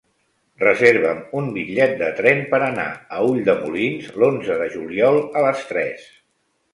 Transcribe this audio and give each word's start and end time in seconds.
Reserva'm 0.61 1.19
un 1.41 1.49
bitllet 1.57 1.91
de 1.99 2.07
tren 2.19 2.41
per 2.53 2.59
anar 2.67 2.85
a 3.17 3.19
Ulldemolins 3.33 4.07
l'onze 4.23 4.57
de 4.63 4.71
juliol 4.77 5.21
a 5.43 5.45
les 5.47 5.63
tres. 5.73 6.09